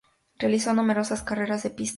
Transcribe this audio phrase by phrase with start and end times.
[0.39, 1.89] Realizó numerosas carreras de pistas.